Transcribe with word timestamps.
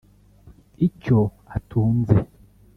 icyo 0.87 1.19
atunze 1.55 2.15